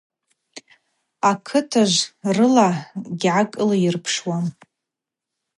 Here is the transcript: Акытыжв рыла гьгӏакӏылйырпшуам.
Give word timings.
Акытыжв 1.29 2.01
рыла 2.35 2.69
гьгӏакӏылйырпшуам. 3.19 4.45